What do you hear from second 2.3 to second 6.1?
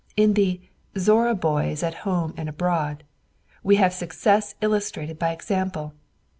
and Abroad" we have success illustrated by example.